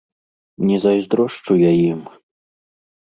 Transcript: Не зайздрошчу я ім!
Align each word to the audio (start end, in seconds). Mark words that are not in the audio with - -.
Не 0.69 0.77
зайздрошчу 0.85 1.59
я 1.61 1.71
ім! 1.91 2.01